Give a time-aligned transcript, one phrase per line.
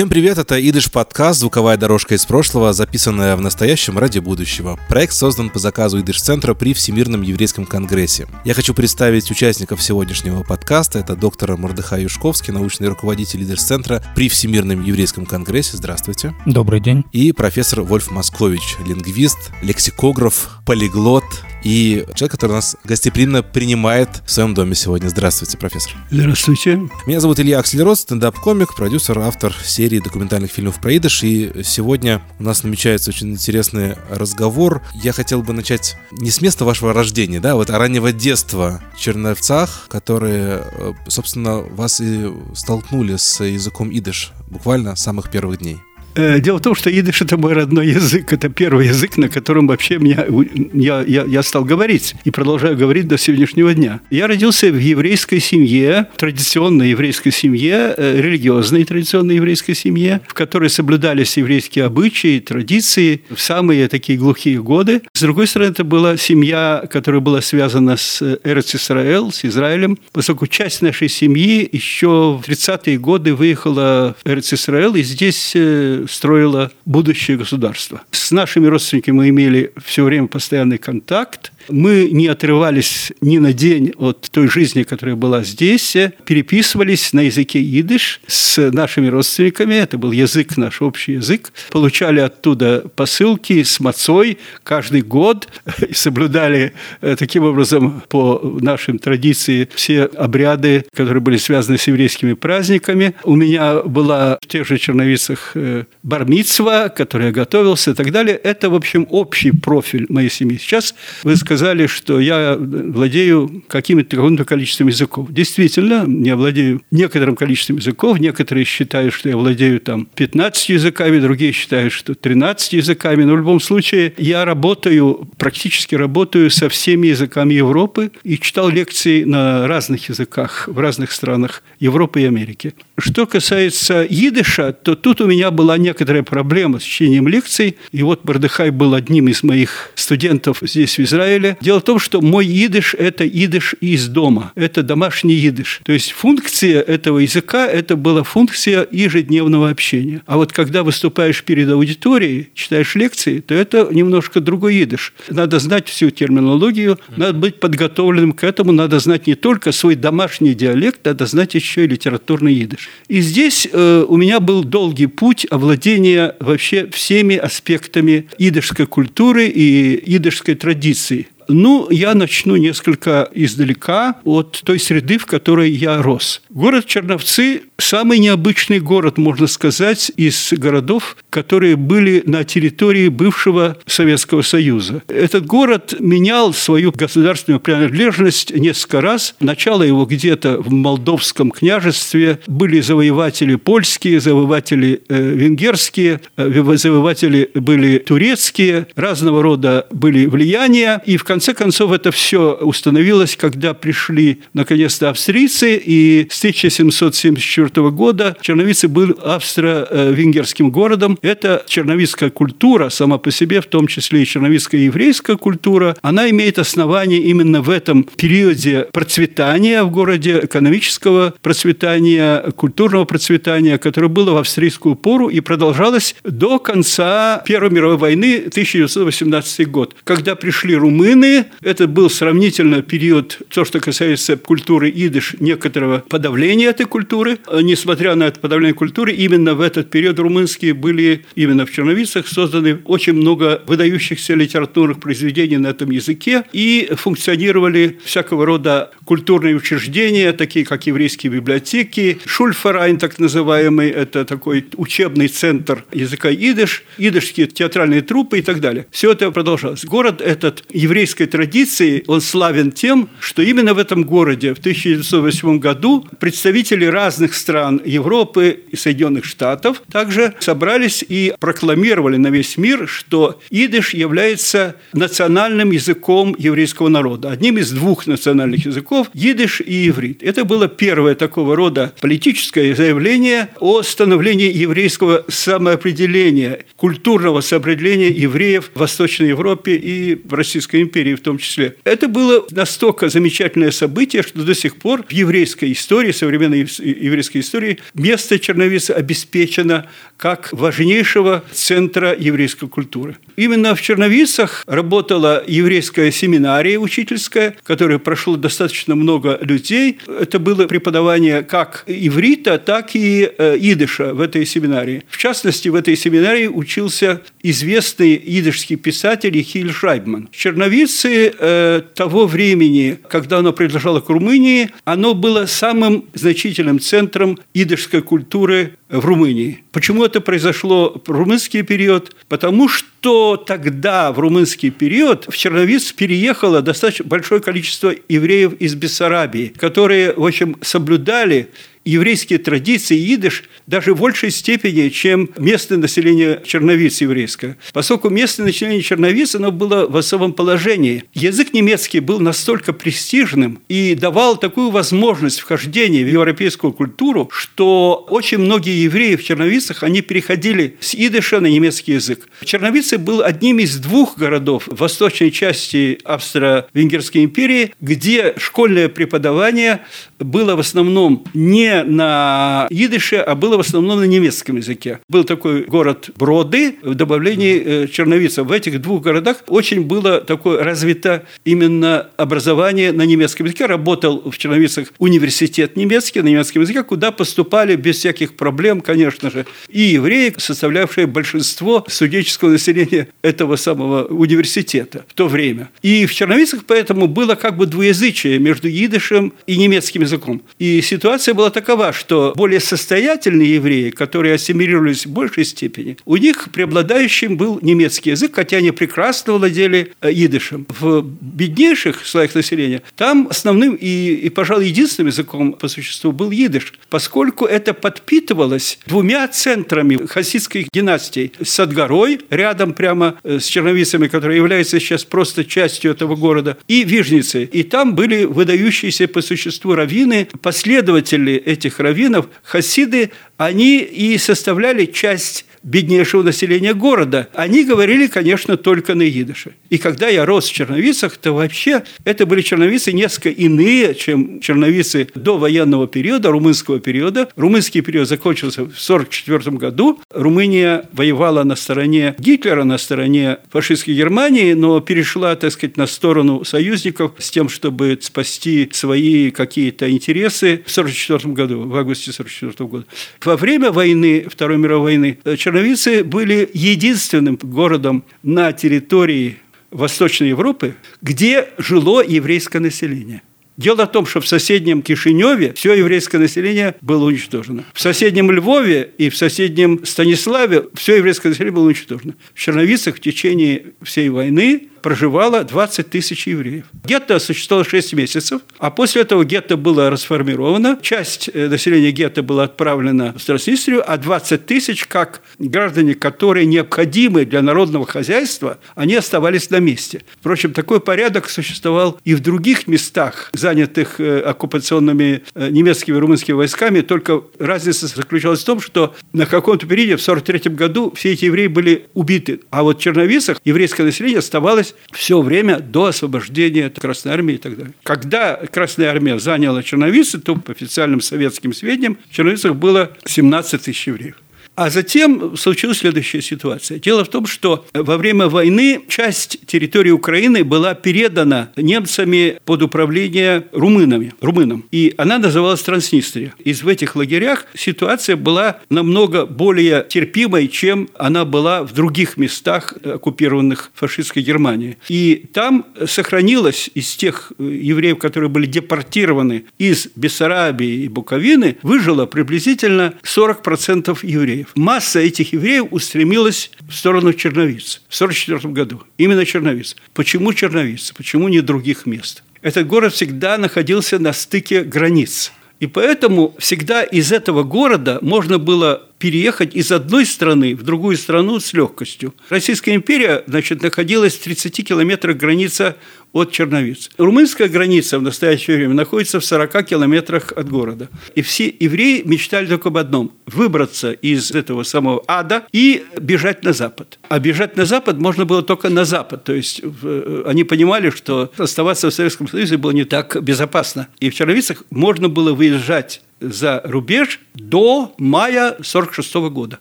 [0.00, 4.80] Всем привет, это Идыш подкаст «Звуковая дорожка из прошлого», записанная в настоящем ради будущего.
[4.88, 8.26] Проект создан по заказу Идыш-центра при Всемирном еврейском конгрессе.
[8.46, 11.00] Я хочу представить участников сегодняшнего подкаста.
[11.00, 15.76] Это доктор Мордыхай Юшковский, научный руководитель Идыш-центра при Всемирном еврейском конгрессе.
[15.76, 16.34] Здравствуйте.
[16.46, 17.04] Добрый день.
[17.12, 21.24] И профессор Вольф Москович, лингвист, лексикограф, полиглот,
[21.62, 25.08] и человек, который нас гостеприимно принимает в своем доме сегодня.
[25.08, 25.92] Здравствуйте, профессор.
[26.10, 26.88] Здравствуйте.
[27.06, 31.22] Меня зовут Илья Акселерот, стендап-комик, продюсер, автор серии документальных фильмов про идыш.
[31.22, 34.82] И сегодня у нас намечается очень интересный разговор.
[34.94, 39.00] Я хотел бы начать не с места вашего рождения, да, вот а раннего детства в
[39.00, 45.78] Черновцах, которые, э, собственно, вас и столкнули с языком идыш буквально с самых первых дней.
[46.14, 48.32] Э, дело в том, что идыш– это мой родной язык.
[48.32, 50.26] Это первый язык, на котором вообще меня,
[50.72, 54.00] я, я, я стал говорить и продолжаю говорить до сегодняшнего дня.
[54.10, 60.68] Я родился в еврейской семье, традиционной еврейской семье, э, религиозной традиционной еврейской семье, в которой
[60.68, 65.02] соблюдались еврейские обычаи, традиции в самые такие глухие годы.
[65.12, 70.46] С другой стороны, это была семья, которая была связана с Эрц Исраэл, с Израилем, поскольку
[70.46, 76.72] часть нашей семьи еще в 30-е годы выехала в Эрц Исраэл, и здесь э, строила
[76.84, 78.02] будущее государство.
[78.10, 81.52] С нашими родственниками мы имели все время постоянный контакт.
[81.68, 87.60] Мы не отрывались ни на день от той жизни, которая была здесь, переписывались на языке
[87.60, 94.38] идыш с нашими родственниками, это был язык, наш общий язык, получали оттуда посылки с мацой
[94.62, 95.48] каждый год
[95.88, 102.34] и соблюдали э, таким образом по нашим традициям все обряды, которые были связаны с еврейскими
[102.34, 103.14] праздниками.
[103.24, 108.36] У меня была в тех же черновицах э, бармитсва, который я готовился и так далее.
[108.36, 110.58] Это, в общем, общий профиль моей семьи.
[110.58, 115.32] Сейчас вы сказали, что я владею каким-то каким-то количеством языков.
[115.32, 118.20] Действительно, я владею некоторым количеством языков.
[118.20, 123.24] Некоторые считают, что я владею там 15 языками, другие считают, что 13 языками.
[123.24, 129.24] Но в любом случае я работаю, практически работаю со всеми языками Европы и читал лекции
[129.24, 132.74] на разных языках в разных странах Европы и Америки.
[133.00, 137.76] Что касается идыша, то тут у меня была некоторая проблема с чтением лекций.
[137.92, 141.56] И вот Бардыхай был одним из моих студентов здесь, в Израиле.
[141.60, 144.52] Дело в том, что мой идыш– это идыш из дома.
[144.54, 145.80] Это домашний идыш.
[145.84, 150.22] То есть функция этого языка– это была функция ежедневного общения.
[150.26, 155.14] А вот когда выступаешь перед аудиторией, читаешь лекции, то это немножко другой идыш.
[155.28, 160.54] Надо знать всю терминологию, надо быть подготовленным к этому, надо знать не только свой домашний
[160.54, 162.89] диалект, надо знать еще и литературный идыш.
[163.08, 170.16] И здесь э, у меня был долгий путь овладения вообще всеми аспектами идышской культуры и
[170.16, 171.28] идышской традиции.
[171.52, 176.42] Ну, я начну несколько издалека от той среды, в которой я рос.
[176.48, 184.42] Город Черновцы– самый необычный город, можно сказать, из городов, которые были на территории бывшего Советского
[184.42, 185.02] Союза.
[185.08, 189.34] Этот город менял свою государственную принадлежность несколько раз.
[189.40, 192.40] Начало его где-то в Молдовском княжестве.
[192.46, 201.00] Были завоеватели польские, завоеватели э, венгерские, э, завоеватели были турецкие, разного рода были влияния.
[201.06, 208.36] И в конце концов, это все установилось, когда пришли наконец-то австрийцы, и с 1774 года
[208.40, 211.18] Черновицы был австро-венгерским городом.
[211.22, 216.58] Это черновицкая культура сама по себе, в том числе и черновицкая еврейская культура, она имеет
[216.58, 224.36] основание именно в этом периоде процветания в городе, экономического процветания, культурного процветания, которое было в
[224.38, 231.86] австрийскую пору и продолжалось до конца Первой мировой войны 1918 год, когда пришли румыны, это
[231.86, 237.38] был сравнительно период, то, что касается культуры идыш, некоторого подавления этой культуры.
[237.62, 242.80] Несмотря на это подавление культуры, именно в этот период румынские были именно в Черновицах созданы
[242.84, 250.64] очень много выдающихся литературных произведений на этом языке и функционировали всякого рода культурные учреждения, такие
[250.64, 258.38] как еврейские библиотеки, Шульфарайн, так называемый, это такой учебный центр языка идыш, идышские театральные труппы
[258.38, 258.86] и так далее.
[258.90, 259.84] Все это продолжалось.
[259.84, 266.06] Город этот еврейской традиции он славен тем, что именно в этом городе в 1908 году
[266.18, 272.88] представители разных стран Европы и Соединенных Штатов также собрались боролись и прокламировали на весь мир,
[272.88, 280.22] что идыш является национальным языком еврейского народа, одним из двух национальных языков– идыш и иврит.
[280.22, 288.78] Это было первое такого рода политическое заявление о становлении еврейского самоопределения, культурного самоопределения евреев в
[288.78, 291.74] Восточной Европе и в Российской империи в том числе.
[291.84, 297.78] Это было настолько замечательное событие, что до сих пор в еврейской истории, современной еврейской истории,
[297.94, 299.86] место Черновица обеспечено
[300.20, 300.52] как
[300.90, 303.16] важнейшего центра еврейской культуры.
[303.36, 309.98] Именно в Черновицах работала еврейская семинария учительская, которая прошло достаточно много людей.
[310.20, 315.04] Это было преподавание как иврита, так и э, идыша в этой семинарии.
[315.08, 320.28] В частности, в этой семинарии учился известный идышский писатель Хиль Шайбман.
[320.32, 328.02] Черновицы э, того времени, когда оно принадлежало к Румынии, оно было самым значительным центром идышской
[328.02, 329.62] культуры в Румынии.
[329.72, 332.14] Почему это произошло румынский период?
[332.28, 339.52] Потому что тогда, в румынский период, в Черновиц переехало достаточно большое количество евреев из Бессарабии,
[339.56, 341.48] которые, в общем, соблюдали
[341.84, 347.56] еврейские традиции идыш даже в большей степени, чем местное население Черновиц еврейское.
[347.72, 351.04] Поскольку местное население Черновиц, оно было в особом положении.
[351.14, 358.38] Язык немецкий был настолько престижным и давал такую возможность вхождения в европейскую культуру, что очень
[358.38, 362.28] многие евреи в Черновицах, они переходили с идыша на немецкий язык.
[362.44, 369.80] Черновицы был одним из двух городов в восточной части Австро-Венгерской империи, где школьное преподавание
[370.20, 375.00] было в основном не на идыше, а было в основном на немецком языке.
[375.08, 378.46] Был такой город Броды в добавлении э, черновицев.
[378.46, 383.66] В этих двух городах очень было такое развито именно образование на немецком языке.
[383.66, 389.46] Работал в Черновицах университет немецкий на немецком языке, куда поступали без всяких проблем, конечно же,
[389.68, 395.70] и евреи, составлявшие большинство студенческого населения этого самого университета в то время.
[395.82, 400.09] И в Черновицах поэтому было как бы двуязычие между идышем и немецким языком.
[400.58, 406.48] И ситуация была такова, что более состоятельные евреи, которые ассимилировались в большей степени, у них
[406.52, 410.66] преобладающим был немецкий язык, хотя они прекрасно владели э, идышем.
[410.68, 416.74] В беднейших слоях населения там основным и, и, пожалуй, единственным языком по существу был идыш,
[416.88, 421.32] поскольку это подпитывалось двумя центрами хасидских династий.
[421.42, 427.44] Садгорой, рядом прямо э, с Черновицами, которая является сейчас просто частью этого города, и Вижницей.
[427.44, 429.99] И там были выдающиеся по существу раввины,
[430.40, 437.28] последователи этих раввинов, хасиды, они и составляли часть беднейшего населения города.
[437.34, 439.54] Они говорили, конечно, только на идыше.
[439.68, 445.08] И когда я рос в Черновицах, то вообще это были черновицы несколько иные, чем черновицы
[445.14, 447.28] до военного периода, румынского периода.
[447.36, 450.00] Румынский период закончился в 1944 году.
[450.10, 456.44] Румыния воевала на стороне Гитлера, на стороне фашистской Германии, но перешла, так сказать, на сторону
[456.44, 462.86] союзников с тем, чтобы спасти свои какие-то интересы в 1944 году, в августе 1944 года.
[463.24, 465.18] Во время войны, Второй мировой войны,
[465.50, 469.38] Черновицы были единственным городом на территории
[469.72, 473.22] Восточной Европы, где жило еврейское население.
[473.56, 477.64] Дело в том, что в соседнем Кишиневе все еврейское население было уничтожено.
[477.74, 482.14] В соседнем Львове и в соседнем Станиславе все еврейское население было уничтожено.
[482.32, 486.64] В Черновицах в течение всей войны проживало 20 тысяч евреев.
[486.84, 490.78] Гетто существовало 6 месяцев, а после этого гетто было расформировано.
[490.82, 497.24] Часть э, населения гетто была отправлена в Транснистрию, а 20 тысяч, как граждане, которые необходимы
[497.24, 500.02] для народного хозяйства, они оставались на месте.
[500.20, 506.36] Впрочем, такой порядок существовал и в других местах, занятых э, оккупационными э, немецкими и румынскими
[506.36, 511.26] войсками, только разница заключалась в том, что на каком-то периоде, в 1943 году, все эти
[511.26, 516.70] евреи были убиты, а вот в Черновицах еврейское население оставалось продолжалось все время до освобождения
[516.70, 517.74] Красной Армии и так далее.
[517.82, 523.86] Когда Красная Армия заняла Черновицы, то по официальным советским сведениям в Черновицах было 17 тысяч
[523.86, 524.16] евреев.
[524.60, 526.78] А затем случилась следующая ситуация.
[526.78, 533.46] Дело в том, что во время войны часть территории Украины была передана немцами под управление
[533.52, 534.66] румынами, румынам.
[534.70, 536.34] И она называлась Транснистрия.
[536.44, 542.74] И в этих лагерях ситуация была намного более терпимой, чем она была в других местах,
[542.84, 544.76] оккупированных фашистской Германией.
[544.90, 552.92] И там сохранилось из тех евреев, которые были депортированы из Бессарабии и Буковины, выжило приблизительно
[553.02, 558.82] 40% евреев масса этих евреев устремилась в сторону Черновиц в 1944 году.
[558.98, 559.76] Именно Черновиц.
[559.94, 560.92] Почему Черновиц?
[560.92, 562.22] Почему не других мест?
[562.42, 565.32] Этот город всегда находился на стыке границ.
[565.60, 571.38] И поэтому всегда из этого города можно было переехать из одной страны в другую страну
[571.38, 572.14] с легкостью.
[572.30, 575.76] Российская империя значит, находилась в 30 километрах граница
[576.12, 576.90] от Черновиц.
[576.98, 580.88] Румынская граница в настоящее время находится в 40 километрах от города.
[581.14, 586.52] И все евреи мечтали только об одном– выбраться из этого самого ада и бежать на
[586.52, 586.98] запад.
[587.08, 589.24] А бежать на запад можно было только на запад.
[589.24, 593.88] То есть э, они понимали, что оставаться в Советском Союзе было не так безопасно.
[594.00, 599.58] И в Черновицах можно было выезжать за рубеж до мая 1946 года.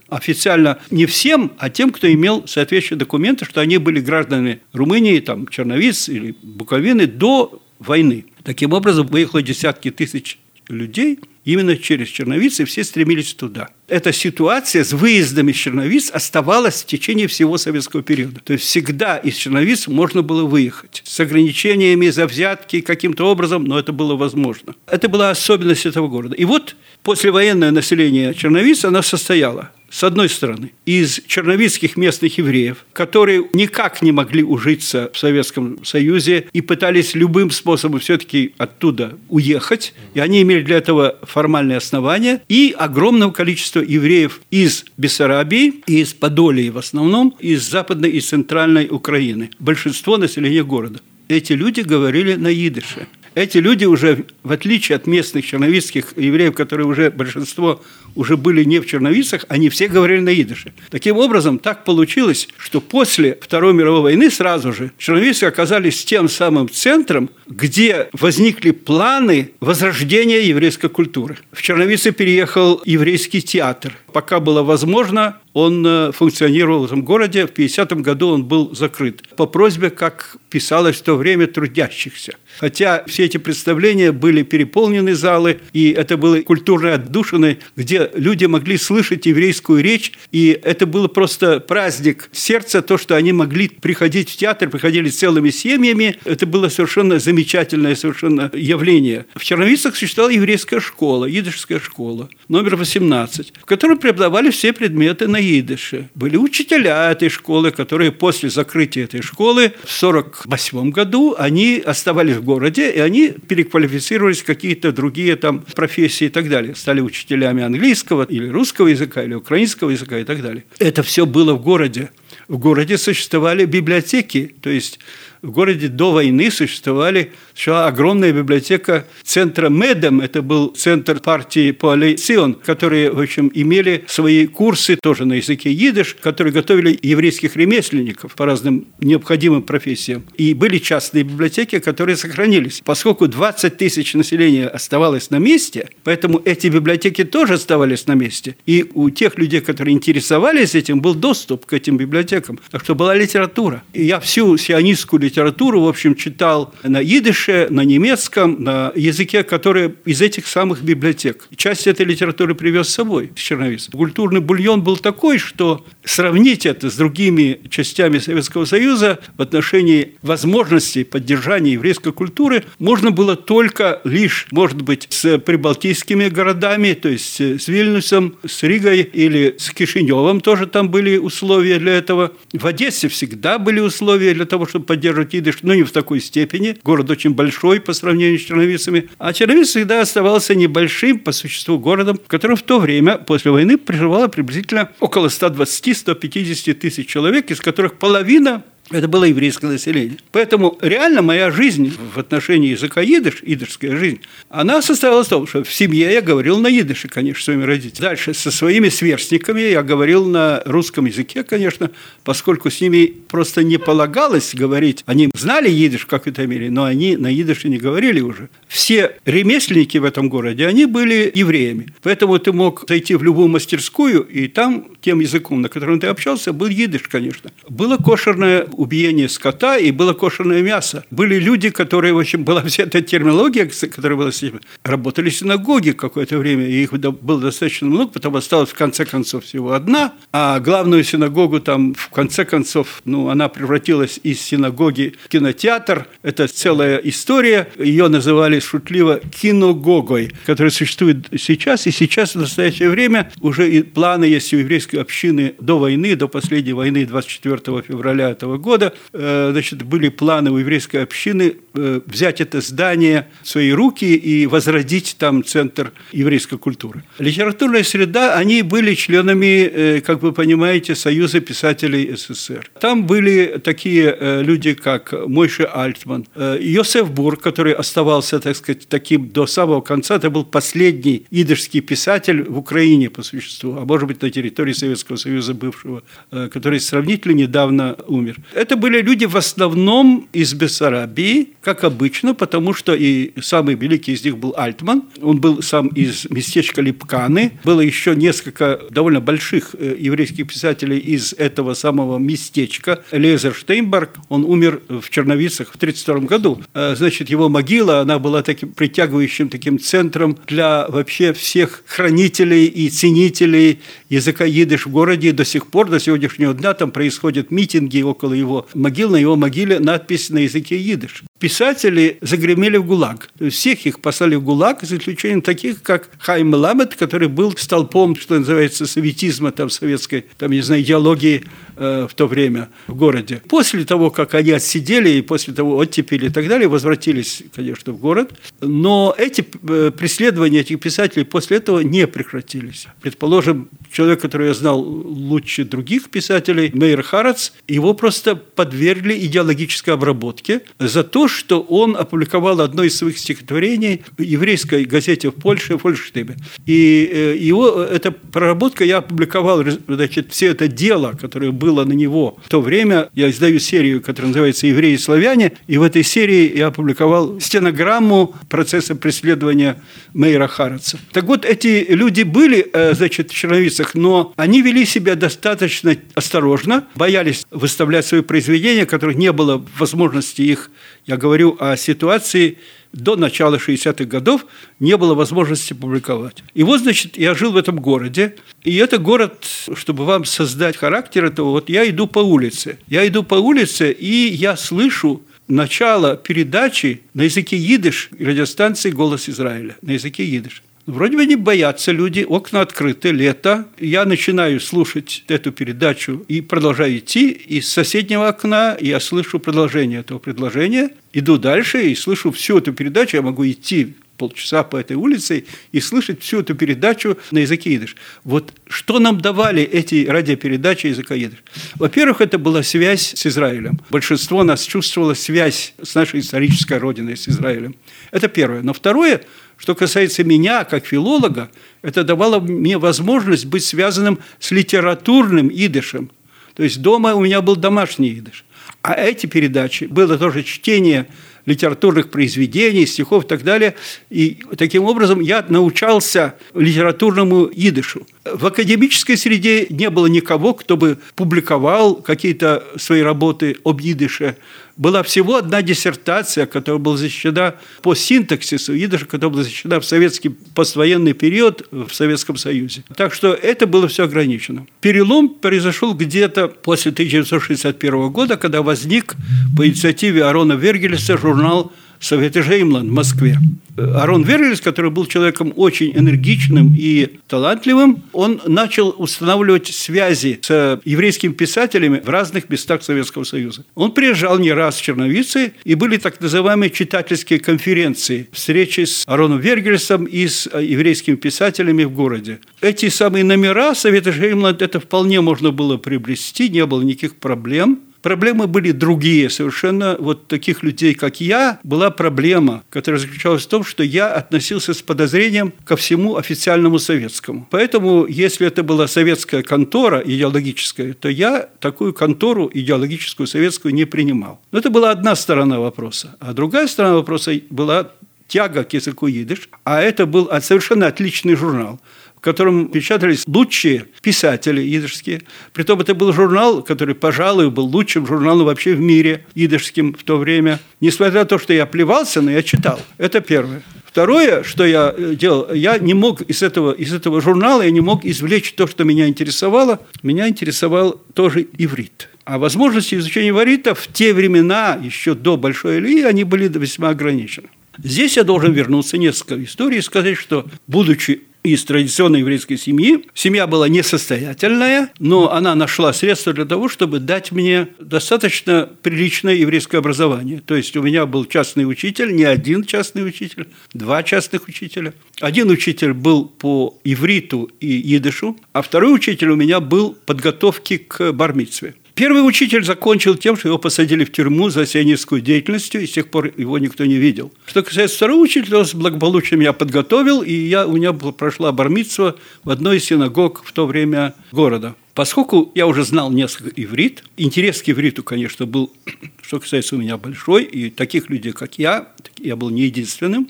[0.09, 5.47] Официально не всем, а тем, кто имел соответствующие документы, что они были гражданами Румынии, там,
[5.47, 8.25] Черновиц или Буковины до войны.
[8.43, 13.69] Таким образом, выехало десятки тысяч людей именно через Черновиц, и все стремились туда.
[13.87, 18.39] Эта ситуация с выездом из Черновиц оставалась в течение всего советского периода.
[18.43, 23.79] То есть всегда из Черновиц можно было выехать с ограничениями за взятки каким-то образом, но
[23.79, 24.75] это было возможно.
[24.85, 26.35] Это была особенность этого города.
[26.35, 33.47] И вот послевоенное население Черновиц, оно состояло с одной стороны, из черновицких местных евреев, которые
[33.53, 40.19] никак не могли ужиться в Советском Союзе и пытались любым способом все-таки оттуда уехать, и
[40.19, 46.77] они имели для этого формальные основания, и огромного количества евреев из Бессарабии, из Подолии в
[46.77, 49.49] основном, из Западной и Центральной Украины.
[49.59, 50.99] Большинство населения города.
[51.27, 56.87] Эти люди говорили на идыше– эти люди уже, в отличие от местных черновицких евреев, которые
[56.87, 57.81] уже большинство
[58.15, 60.73] уже были не в черновицах, они все говорили на идыше.
[60.89, 66.69] Таким образом, так получилось, что после Второй мировой войны сразу же черновицы оказались тем самым
[66.69, 71.37] центром, где возникли планы возрождения еврейской культуры.
[71.51, 73.95] В Черновицы переехал еврейский театр.
[74.11, 77.45] Пока было возможно, он э, функционировал в этом городе.
[77.47, 82.33] В 50-м году он был закрыт по просьбе, как писалось в то время, трудящихся.
[82.59, 88.77] Хотя все эти представления были переполнены залы, и это было культурной отдушиной, где люди могли
[88.77, 94.37] слышать еврейскую речь, и это было просто праздник сердца, то, что они могли приходить в
[94.37, 96.17] театр, приходили целыми семьями.
[96.25, 99.25] Это было совершенно замечательное совершенно явление.
[99.35, 105.39] В Черновицах существовала еврейская школа, идышская школа, номер 18, в которой преподавали все предметы на
[105.39, 106.09] идыше.
[106.15, 112.43] Были учителя этой школы, которые после закрытия этой школы в 1948 году они оставались в
[112.43, 116.75] городе, и они переквалифицировались в какие-то другие там профессии и так далее.
[116.75, 120.63] Стали учителями английского или русского языка, или украинского языка и так далее.
[120.79, 122.09] Это все было в городе.
[122.47, 124.99] В городе существовали библиотеки, то есть
[125.41, 132.53] в городе до войны существовали существовала огромная библиотека центра Медем, это был центр партии Коалицион,
[132.53, 138.45] которые, в общем, имели свои курсы тоже на языке идыш, которые готовили еврейских ремесленников по
[138.45, 140.23] разным необходимым профессиям.
[140.37, 142.81] И были частные библиотеки, которые сохранились.
[142.85, 148.55] Поскольку 20 тысяч населения оставалось на месте, поэтому эти библиотеки тоже оставались на месте.
[148.65, 152.59] И у тех людей, которые интересовались этим, был доступ к этим библиотекам.
[152.71, 153.83] Так что была литература.
[153.93, 159.95] И я всю сионистскую литературу, в общем, читал на идыше, на немецком, на языке, который
[160.05, 161.47] из этих самых библиотек.
[161.55, 163.91] Часть этой литературы привез с собой с Черновица.
[163.91, 171.03] Культурный бульон был такой, что сравнить это с другими частями Советского Союза в отношении возможностей
[171.03, 177.67] поддержания еврейской культуры можно было только лишь, может быть, с прибалтийскими городами, то есть с
[177.67, 182.31] Вильнюсом, с Ригой или с Кишиневым тоже там были условия для этого.
[182.53, 186.77] В Одессе всегда были условия для того, чтобы поддерживать идыш, но не в такой степени.
[186.83, 189.09] Город очень большой по сравнению с Черновицами.
[189.17, 193.77] А Черновиц всегда оставался небольшим по существу городом, в котором в то время, после войны,
[193.77, 200.17] проживало приблизительно около 120-150 тысяч человек, из которых половина это было еврейское население.
[200.31, 205.63] Поэтому реально моя жизнь в отношении языка идыш, идышская жизнь, она состоялась в том, что
[205.63, 208.09] в семье я говорил на идыше, конечно, своими родителями.
[208.09, 211.91] Дальше со своими сверстниками я говорил на русском языке, конечно,
[212.23, 215.03] поскольку с ними просто не полагалось говорить.
[215.05, 218.49] Они знали идыш в какой-то мере, но они на идыше не говорили уже.
[218.67, 221.87] Все ремесленники в этом городе, они были евреями.
[222.01, 226.53] Поэтому ты мог зайти в любую мастерскую, и там тем языком, на котором ты общался,
[226.53, 227.51] был идыш, конечно.
[227.67, 231.03] Было кошерное убиение скота, и было кошерное мясо.
[231.11, 235.91] Были люди, которые, в общем, была вся эта терминология, которая была с ними, работали синагоги
[235.91, 240.59] какое-то время, и их было достаточно много, потом осталась в конце концов всего одна, а
[240.61, 246.07] главную синагогу там в конце концов, ну, она превратилась из синагоги в кинотеатр.
[246.23, 247.67] Это целая история.
[247.77, 254.23] Ее называли шутливо киногогой, которая существует сейчас, и сейчас в настоящее время уже и планы
[254.23, 259.49] есть у еврейской общины до войны, до последней войны 24 февраля этого года, года, э,
[259.51, 265.15] значит, были планы у еврейской общины э, взять это здание в свои руки и возродить
[265.17, 267.03] там центр еврейской культуры.
[267.17, 272.69] Литературная среда, они были членами, как вы понимаете, Союза писателей СССР.
[272.79, 276.27] Там были такие люди, как Мойше Альтман,
[276.59, 282.43] Йосеф Бур, который оставался, так сказать, таким до самого конца, это был последний идышский писатель
[282.43, 287.95] в Украине по существу, а может быть на территории Советского Союза бывшего, который сравнительно недавно
[288.07, 288.35] умер.
[288.59, 294.25] Это были люди в основном из Бессарабии, как обычно, потому что и самый великий из
[294.25, 295.03] них был Альтман.
[295.21, 297.53] Он был сам из местечка Липканы.
[297.63, 303.01] Было еще несколько довольно больших э, еврейских писателей из этого самого местечка.
[303.13, 306.61] Лезер Штейнберг, он умер в Черновицах в 1932 году.
[306.73, 312.89] Э, значит, его могила, она была таким притягивающим таким центром для вообще всех хранителей и
[312.89, 315.31] ценителей языка идыш в городе.
[315.31, 319.79] До сих пор, до сегодняшнего дня там происходят митинги около его могил, на его могиле
[319.79, 321.23] надпись на языке идыш.
[321.39, 323.29] Писатели загремели в ГУЛАГ.
[323.49, 328.37] Всех их послали в ГУЛАГ, за исключением таких, как Хайм Ламет, который был столпом, что
[328.37, 331.43] называется, советизма там, советской, там, не знаю, идеологии
[331.79, 333.41] в то время в городе.
[333.47, 337.97] После того, как они отсидели и после того оттепели и так далее, возвратились, конечно, в
[337.97, 338.33] город.
[338.61, 342.87] Но эти э, преследования этих писателей после этого не прекратились.
[343.01, 350.61] Предположим, человек, который я знал лучше других писателей, Мейер Харац, его просто подвергли идеологической обработке
[350.79, 355.79] за то, что он опубликовал одно из своих стихотворений в еврейской газете в Польше, в
[355.79, 356.35] Фольштебе.
[356.65, 362.37] И э, его, эта проработка, я опубликовал, значит, все это дело, которое было на него
[362.43, 363.09] в то время.
[363.13, 368.35] Я издаю серию, которая называется «Евреи и славяне», и в этой серии я опубликовал стенограмму
[368.49, 369.81] процесса преследования
[370.13, 370.99] Мейра Хараца.
[371.11, 376.87] Так вот, эти люди были, э, значит, в черновицах, но они вели себя достаточно осторожно,
[376.95, 380.71] боялись выставлять свои произведения, которых не было возможности их
[381.09, 382.59] я говорю о ситуации
[382.93, 384.45] до начала 60-х годов
[384.79, 386.43] не было возможности публиковать.
[386.53, 391.25] И вот, значит, я жил в этом городе, и это город, чтобы вам создать характер
[391.25, 392.79] этого, вот я иду по улице.
[392.87, 399.75] Я иду по улице, и я слышу начало передачи на языке идыш радиостанции «Голос Израиля»,
[399.81, 400.61] на языке идыш.
[400.89, 403.67] Вроде бы не боятся люди, окна открыты, лето.
[403.79, 407.29] Я начинаю слушать эту передачу и продолжаю идти.
[407.29, 410.89] Из соседнего окна я слышу продолжение этого предложения.
[411.13, 413.17] Иду дальше и слышу всю эту передачу.
[413.17, 417.95] Я могу идти полчаса по этой улице и слышать всю эту передачу на языке идыш.
[418.23, 421.43] Вот что нам давали эти радиопередачи языка идыш?
[421.75, 423.79] Во-первых, это была связь с Израилем.
[423.91, 427.75] Большинство нас чувствовало связь с нашей исторической родиной, с Израилем.
[428.09, 428.63] Это первое.
[428.63, 429.21] Но второе–
[429.59, 436.09] что касается меня, как филолога, это давало мне возможность быть связанным с литературным идышем.
[436.55, 438.45] То есть дома у меня был домашний идыш.
[438.81, 441.07] А эти передачи, было тоже чтение
[441.45, 443.75] литературных произведений, стихов и так далее.
[444.09, 448.07] И таким образом я научался литературному идышу.
[448.23, 454.37] В академической среде не было никого, кто бы публиковал какие-то свои работы об идыше
[454.79, 460.29] была всего одна диссертация, которая была защищена по синтаксису идыша, которая была защищена в советский
[460.29, 462.83] поствоенный период в Советском Союзе.
[462.95, 464.65] Так что это было все ограничено.
[464.79, 469.15] Перелом произошел где-то после 1961 года, когда возник
[469.57, 473.37] по инициативе Арона Вергелеса журнал Совета Жеймланд в Москве.
[473.77, 481.31] Арон Верлис, который был человеком очень энергичным и талантливым, он начал устанавливать связи с еврейскими
[481.31, 483.63] писателями в разных местах Советского Союза.
[483.75, 489.39] Он приезжал не раз в Черновицы, и были так называемые читательские конференции, встречи с Ароном
[489.39, 492.39] Вергельсом и с еврейскими писателями в городе.
[492.61, 497.79] Эти самые номера Совета Жеймланд, это вполне можно было приобрести, не было никаких проблем.
[498.01, 499.97] Проблемы были другие совершенно.
[499.99, 504.81] Вот таких людей, как я, была проблема, которая заключалась в том, что я относился с
[504.81, 507.47] подозрением ко всему официальному советскому.
[507.51, 514.39] Поэтому, если это была советская контора идеологическая, то я такую контору идеологическую советскую не принимал.
[514.51, 516.15] Но это была одна сторона вопроса.
[516.19, 517.91] А другая сторона вопроса была
[518.27, 521.79] тяга к языку идыш, а это был совершенно отличный журнал
[522.19, 525.21] в котором печатались лучшие писатели идышские.
[525.53, 530.17] Притом это был журнал, который, пожалуй, был лучшим журналом вообще в мире идышским в то
[530.17, 530.59] время.
[530.81, 532.79] Несмотря на то, что я плевался, но я читал.
[532.97, 533.63] Это первое.
[533.85, 537.81] Второе, что я э, делал, я не мог из этого, из этого журнала, я не
[537.81, 539.79] мог извлечь то, что меня интересовало.
[540.03, 542.09] Меня интересовал тоже иврит.
[542.25, 547.47] А возможности изучения иврита в те времена, еще до Большой Ильи, они были весьма ограничены.
[547.81, 553.05] Здесь я должен вернуться несколько историй и сказать, что, будучи из традиционной еврейской семьи.
[553.13, 559.77] Семья была несостоятельная, но она нашла средства для того, чтобы дать мне достаточно приличное еврейское
[559.77, 560.41] образование.
[560.45, 564.93] То есть у меня был частный учитель, не один частный учитель, два частных учителя.
[565.21, 571.11] Один учитель был по ивриту и идышу, а второй учитель у меня был подготовки к
[571.13, 571.75] бармитсве.
[571.99, 576.09] Первый учитель закончил тем, что его посадили в тюрьму за сионистскую деятельность, и с тех
[576.09, 577.33] пор его никто не видел.
[577.45, 582.15] Что касается второго учителя, он с благополучием меня подготовил, и я, у меня прошла бармитство
[582.45, 584.77] в одной из синагог в то время города.
[584.93, 588.71] Поскольку я уже знал несколько иврит, интерес к ивриту, конечно, был,
[589.21, 593.27] что касается у меня, большой, и таких людей, как я, я был не единственным.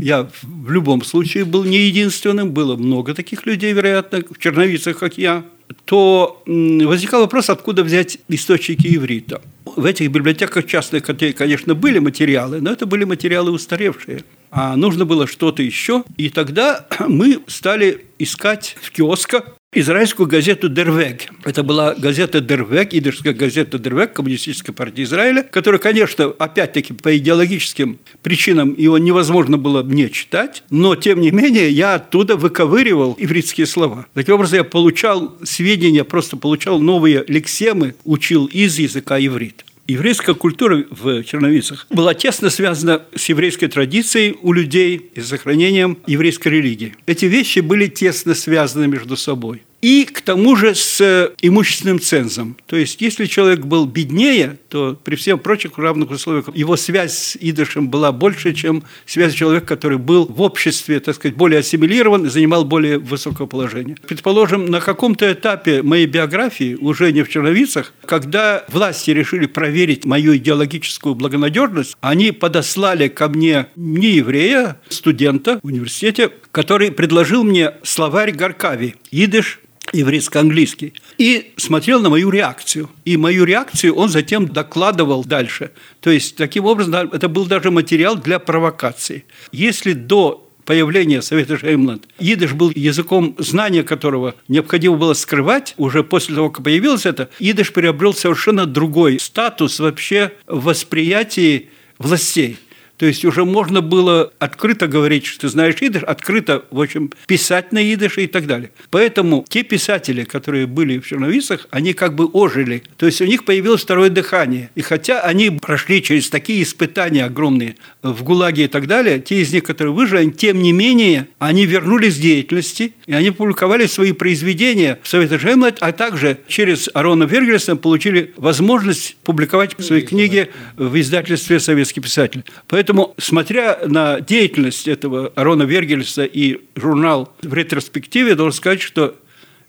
[0.00, 5.18] Я в любом случае был не единственным, было много таких людей, вероятно, в черновицах, как
[5.18, 5.44] я–
[5.84, 9.40] то возникал вопрос, откуда взять источники иврита.
[9.64, 14.24] В этих библиотеках частных, конечно, были материалы, но это были материалы устаревшие.
[14.50, 16.04] А нужно было что-то еще.
[16.16, 21.28] И тогда мы стали искать в киосках израильскую газету «Дервег».
[21.44, 27.98] Это была газета «Дервег», идышская газета «Дервег» Коммунистической партии Израиля, которая, конечно, опять-таки по идеологическим
[28.22, 34.06] причинам его невозможно было мне читать, но, тем не менее, я оттуда выковыривал ивритские слова.
[34.14, 39.64] Таким образом, я получал сведения, просто получал новые лексемы, учил из языка иврит.
[39.90, 46.48] Еврейская культура в Черновицах была тесно связана с еврейской традицией у людей и сохранением еврейской
[46.48, 46.94] религии.
[47.06, 52.56] Эти вещи были тесно связаны между собой и к тому же с э, имущественным цензом.
[52.66, 57.36] То есть, если человек был беднее, то при всем прочих равных условиях его связь с
[57.40, 62.28] идышем была больше, чем связь человека, который был в обществе, так сказать, более ассимилирован и
[62.28, 63.96] занимал более высокое положение.
[64.06, 70.36] Предположим, на каком-то этапе моей биографии, уже не в Черновицах, когда власти решили проверить мою
[70.36, 78.32] идеологическую благонадежность, они подослали ко мне не еврея, студента в университете, который предложил мне словарь
[78.32, 79.60] Гаркави, идыш
[79.92, 82.90] еврейско-английский, и смотрел на мою реакцию.
[83.04, 85.70] И мою реакцию он затем докладывал дальше.
[86.00, 89.24] То есть, таким образом, это был даже материал для провокации.
[89.52, 92.06] Если до появления Совета Шеймланд.
[92.18, 95.72] Идыш был языком, знания которого необходимо было скрывать.
[95.78, 102.58] Уже после того, как появилось это, идыш приобрел совершенно другой статус вообще в восприятии властей.
[102.98, 107.72] То есть уже можно было открыто говорить, что ты знаешь идыш, открыто, в общем, писать
[107.72, 108.70] на идыше и так далее.
[108.90, 112.82] Поэтому те писатели, которые были в Черновицах, они как бы ожили.
[112.96, 114.70] То есть у них появилось второе дыхание.
[114.74, 119.52] И хотя они прошли через такие испытания огромные в ГУЛАГе и так далее, те из
[119.52, 124.98] них, которые выжили, тем не менее, они вернулись к деятельности, и они публиковали свои произведения
[125.02, 131.60] в Совете Жемлет, а также через Арона Вергельса получили возможность публиковать свои книги в издательстве
[131.60, 132.44] «Советский писатель».
[132.66, 139.14] Поэтому Поэтому, смотря на деятельность этого Арона Вергельса и журнал в ретроспективе, должен сказать, что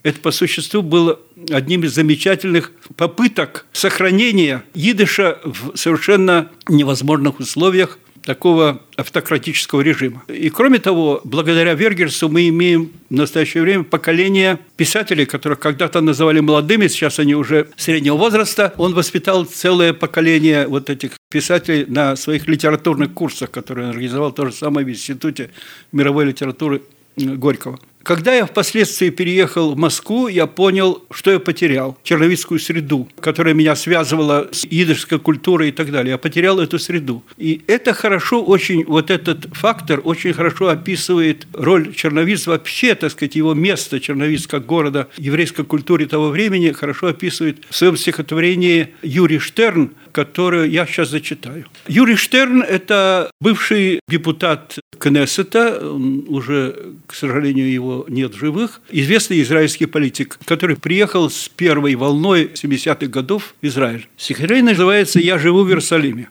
[0.03, 8.83] это по существу было одним из замечательных попыток сохранения идыша в совершенно невозможных условиях такого
[8.95, 10.23] автократического режима.
[10.29, 16.39] И кроме того, благодаря Вергерсу мы имеем в настоящее время поколение писателей, которых когда-то называли
[16.39, 18.73] молодыми, сейчас они уже среднего возраста.
[18.77, 24.47] Он воспитал целое поколение вот этих писателей на своих литературных курсах, которые он организовал то
[24.47, 25.51] же самое в Институте
[25.91, 26.81] мировой литературы
[27.15, 27.79] Горького.
[28.03, 31.97] Когда я впоследствии переехал в Москву, я понял, что я потерял.
[32.03, 36.11] Черновицкую среду, которая меня связывала с идышской культурой и так далее.
[36.11, 37.23] Я потерял эту среду.
[37.37, 43.35] И это хорошо очень, вот этот фактор очень хорошо описывает роль Черновиц вообще, так сказать,
[43.35, 49.39] его место Черновиц как города еврейской культуре того времени хорошо описывает в своем стихотворении Юрий
[49.39, 51.65] Штерн, которое я сейчас зачитаю.
[51.87, 55.81] Юрий Штерн– это бывший депутат Кнессета,
[56.27, 56.75] уже,
[57.07, 63.07] к сожалению, его нет в живых, известный израильский политик, который приехал с первой волной 70-х
[63.07, 64.07] годов в Израиль.
[64.17, 66.29] Стихотворение называется «Я живу в Иерусалиме».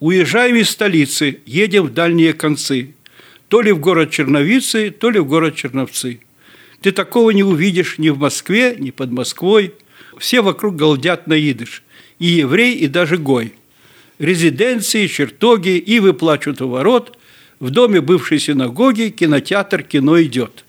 [0.00, 2.94] Уезжаем из столицы, едем в дальние концы,
[3.48, 6.20] то ли в город Черновицы, то ли в город Черновцы.
[6.80, 9.74] Ты такого не увидишь ни в Москве, ни под Москвой.
[10.18, 11.82] Все вокруг голдят на идыш.
[12.18, 13.54] И еврей, и даже гой.
[14.18, 17.18] Резиденции, чертоги, ивы плачут у ворот.
[17.60, 20.64] В доме бывшей синагоги кинотеатр «Кино идет».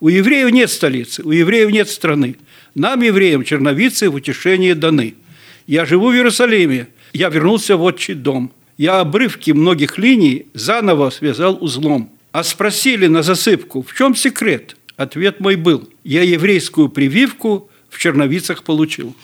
[0.00, 2.36] У евреев нет столицы, у евреев нет страны.
[2.74, 5.14] Нам, евреям, черновицы в утешение даны.
[5.66, 8.52] Я живу в Иерусалиме, я вернулся в отчий дом.
[8.76, 12.10] Я обрывки многих линий заново связал узлом.
[12.32, 14.76] А спросили на засыпку, в чем секрет?
[14.96, 19.14] Ответ мой был, я еврейскую прививку в черновицах получил.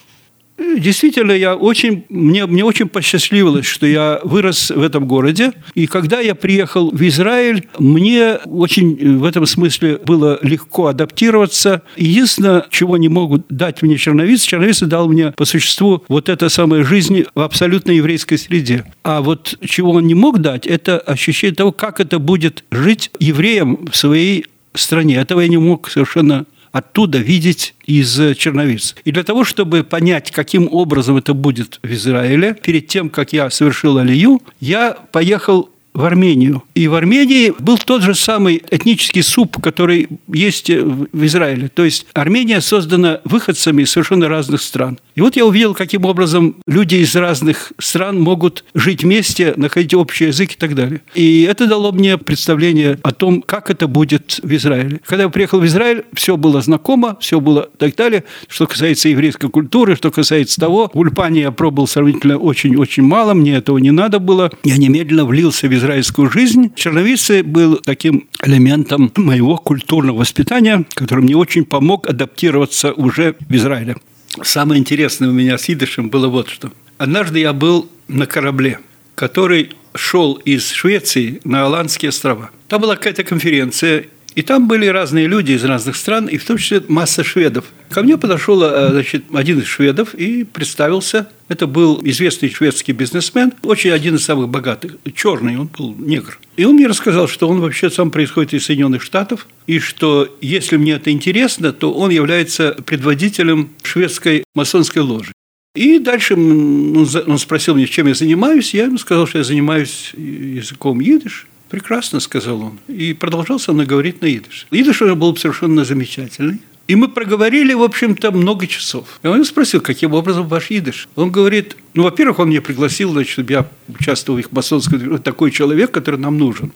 [0.78, 5.52] Действительно, я очень, мне, мне очень посчастливилось, что я вырос в этом городе.
[5.74, 11.82] И когда я приехал в Израиль, мне очень в этом смысле было легко адаптироваться.
[11.96, 16.84] Единственное, чего не могут дать мне черновицы, черновицы дал мне по существу вот эта самая
[16.84, 18.84] жизнь в абсолютно еврейской среде.
[19.02, 23.86] А вот чего он не мог дать, это ощущение того, как это будет жить евреям
[23.90, 25.16] в своей стране.
[25.16, 28.94] Этого я не мог совершенно оттуда видеть из черновиц.
[29.04, 33.50] И для того, чтобы понять, каким образом это будет в Израиле, перед тем, как я
[33.50, 36.62] совершил Алию, я поехал в Армению.
[36.74, 41.68] И в Армении был тот же самый этнический суп, который есть в Израиле.
[41.68, 44.98] То есть Армения создана выходцами из совершенно разных стран.
[45.14, 50.26] И вот я увидел, каким образом люди из разных стран могут жить вместе, находить общий
[50.26, 51.00] язык и так далее.
[51.14, 55.00] И это дало мне представление о том, как это будет в Израиле.
[55.04, 58.24] Когда я приехал в Израиль, все было знакомо, все было так далее.
[58.48, 63.56] Что касается еврейской культуры, что касается того, в Ульпане я пробовал сравнительно очень-очень мало, мне
[63.56, 64.50] этого не надо было.
[64.64, 66.72] Я немедленно влился в израильскую жизнь.
[66.74, 73.96] Черновицы был таким элементом моего культурного воспитания, который мне очень помог адаптироваться уже в Израиле.
[74.42, 76.70] Самое интересное у меня с идышем было вот что.
[76.98, 78.78] Однажды я был на корабле,
[79.14, 82.50] который шел из Швеции на Аландские острова.
[82.68, 84.04] Там была какая-то конференция,
[84.40, 87.66] и там были разные люди из разных стран, и в том числе масса шведов.
[87.90, 91.28] Ко мне подошел э, значит, один из шведов и представился.
[91.48, 96.38] Это был известный шведский бизнесмен, очень один из самых богатых, черный, он был негр.
[96.56, 100.78] И он мне рассказал, что он вообще сам происходит из Соединенных Штатов, и что если
[100.78, 105.32] мне это интересно, то он является предводителем шведской масонской ложи.
[105.74, 108.72] И дальше он спросил меня, чем я занимаюсь.
[108.72, 111.46] Я ему сказал, что я занимаюсь языком идиш.
[111.70, 112.78] Прекрасно, сказал он.
[112.88, 114.66] И продолжал со мной говорить на идыше.
[114.72, 116.60] Идыш уже был совершенно замечательный.
[116.90, 119.20] И мы проговорили, в общем-то, много часов.
[119.22, 121.08] И он спросил, каким образом ваш идыш?
[121.14, 125.52] Он говорит, ну, во-первых, он меня пригласил, значит, чтобы я участвовал в их масонском такой
[125.52, 126.72] человек, который нам нужен.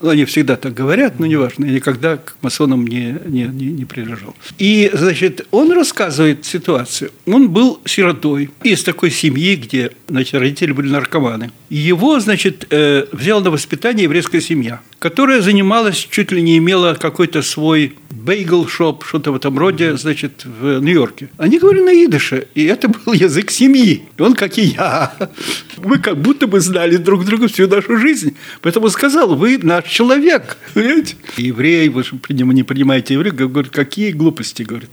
[0.00, 3.84] Ну, они всегда так говорят, но неважно, я никогда к масонам не, не, не, не
[3.84, 4.34] принадлежал.
[4.56, 7.10] И, значит, он рассказывает ситуацию.
[7.26, 11.50] Он был сиротой из такой семьи, где, значит, родители были наркоманы.
[11.68, 17.42] Его, значит, э, взяла на воспитание еврейская семья, которая занималась, чуть ли не имела какой-то
[17.42, 21.28] свой бейгл-шоп, что-то в этом роде, значит, в Нью-Йорке.
[21.38, 24.04] Они говорили на идыше, и это был язык семьи.
[24.18, 25.14] Он как и я.
[25.78, 28.36] Мы как будто бы знали друг друга всю нашу жизнь.
[28.60, 30.56] Поэтому сказал, вы наш человек.
[30.74, 31.16] Понимаете?
[31.36, 34.90] Еврей, вы же не принимаете еврея, говорит, какие глупости, говорит.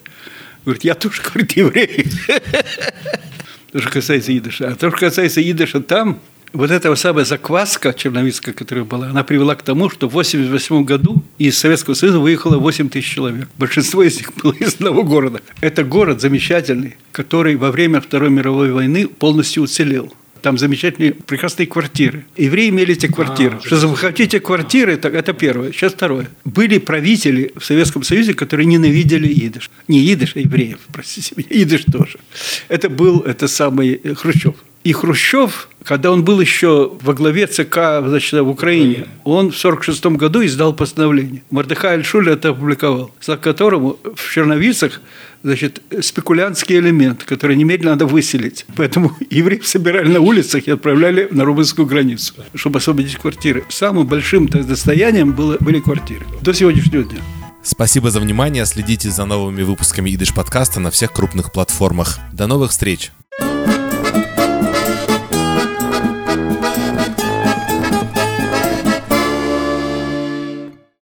[0.65, 2.05] Говорит, я тоже, говорит, еврей.
[3.71, 4.69] То, что касается идыша.
[4.69, 6.19] А то, что касается идыша там,
[6.53, 11.23] вот эта самая закваска черновицкая, которая была, она привела к тому, что в 1988 году
[11.37, 13.47] из Советского Союза выехало 8 тысяч человек.
[13.57, 15.41] Большинство из них было из одного города.
[15.61, 20.13] Это город замечательный, который во время Второй мировой войны полностью уцелел.
[20.41, 22.25] Там замечательные, прекрасные квартиры.
[22.37, 23.57] Евреи имели эти квартиры.
[23.57, 25.71] А, что вы хотите квартиры, так это первое.
[25.71, 26.29] Сейчас второе.
[26.45, 29.69] Были правители в Советском Союзе, которые ненавидели идыш.
[29.87, 31.47] Не идыш, а евреев, простите меня.
[31.49, 32.19] Идыш тоже.
[32.67, 34.55] Это был это самый Хрущев.
[34.85, 40.05] И Хрущев, когда он был еще во главе ЦК значит, в Украине, он в 1946
[40.17, 41.43] году издал постановление.
[41.51, 45.01] Мордыхай Альшуль это опубликовал, за которым в Черновицах
[45.43, 48.65] значит, спекулянтский элемент, который немедленно надо выселить.
[48.75, 53.63] Поэтому евреев собирали на улицах и отправляли на румынскую границу, чтобы освободить квартиры.
[53.69, 57.19] Самым большим достоянием было, были квартиры до сегодняшнего дня.
[57.61, 58.65] Спасибо за внимание.
[58.65, 62.19] Следите за новыми выпусками Идыш подкаста на всех крупных платформах.
[62.31, 63.11] До новых встреч!